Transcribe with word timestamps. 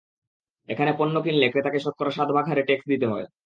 এখানে 0.69 0.91
পণ্য 0.99 1.15
কিনলে 1.21 1.47
ক্রেতাকে 1.49 1.79
শতকরা 1.79 2.11
সাত 2.11 2.29
ভাগ 2.35 2.45
হারে 2.47 2.63
ট্যাক্স 2.63 2.85
দিতে 2.91 3.05
হয়। 3.07 3.25